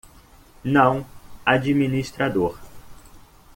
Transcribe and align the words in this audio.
Não 0.65 1.05
administrador 1.45 2.57